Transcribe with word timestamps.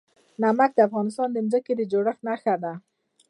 نمک 0.43 0.71
د 0.75 0.79
افغانستان 0.87 1.27
د 1.33 1.37
ځمکې 1.49 1.73
د 1.75 1.81
جوړښت 1.91 2.21
نښه 2.27 2.55
ده. 2.63 2.73